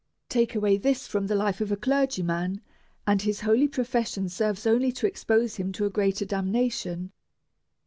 Take 0.29 0.55
away 0.55 0.77
this 0.77 1.05
from 1.05 1.27
the 1.27 1.35
life 1.35 1.61
of 1.61 1.71
a 1.71 1.77
clergyman, 1.77 2.61
and 3.05 3.21
his 3.21 3.41
holy 3.41 3.67
profession 3.67 4.29
serves 4.29 4.65
only 4.65 4.91
to 4.93 5.05
expose 5.05 5.57
him 5.57 5.71
to 5.73 5.85
a 5.85 5.91
greater 5.91 6.25
damnation. 6.25 7.11